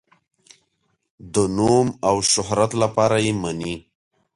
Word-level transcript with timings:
د 1.33 1.35
نوم 1.57 1.87
او 2.07 2.15
شهرت 2.31 2.71
لپاره 2.81 3.15
یې 3.25 3.33
مني. 3.41 3.75